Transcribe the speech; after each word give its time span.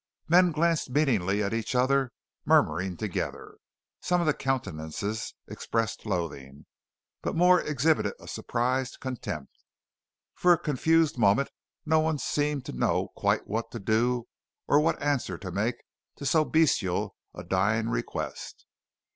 Men 0.27 0.51
glanced 0.51 0.89
meaningly 0.89 1.43
at 1.43 1.53
each 1.53 1.75
other, 1.75 2.11
murmuring 2.43 2.97
together. 2.97 3.57
Some 4.01 4.19
of 4.19 4.25
the 4.25 4.33
countenances 4.33 5.35
expressed 5.47 6.07
loathing, 6.07 6.65
but 7.21 7.35
more 7.35 7.61
exhibited 7.61 8.13
a 8.19 8.27
surprised 8.27 8.99
contempt. 8.99 9.53
For 10.33 10.53
a 10.53 10.57
confused 10.57 11.19
moment 11.19 11.51
no 11.85 11.99
one 11.99 12.17
seemed 12.17 12.65
to 12.65 12.71
know 12.71 13.09
quite 13.15 13.45
what 13.45 13.69
to 13.73 13.79
do 13.79 14.27
or 14.67 14.79
what 14.79 14.99
answer 14.99 15.37
to 15.37 15.51
make 15.51 15.75
to 16.15 16.25
so 16.25 16.45
bestial 16.45 17.15
a 17.35 17.43
dying 17.43 17.87
request. 17.89 18.65